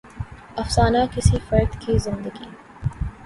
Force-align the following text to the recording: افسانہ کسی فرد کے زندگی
افسانہ 0.57 0.97
کسی 1.15 1.37
فرد 1.49 1.79
کے 1.81 1.97
زندگی 1.97 2.49